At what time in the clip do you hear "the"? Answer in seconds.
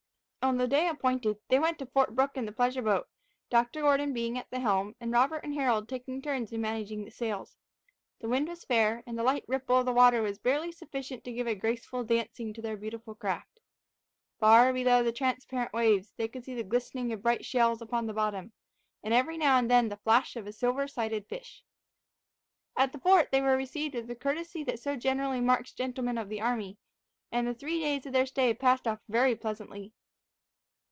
0.57-0.67, 2.47-2.51, 4.49-4.59, 7.05-7.11, 8.21-8.27, 9.19-9.23, 9.85-9.93, 15.03-15.11, 16.55-16.63, 18.07-18.11, 19.89-19.97, 22.93-22.99, 24.07-24.15, 26.29-26.41, 27.47-27.53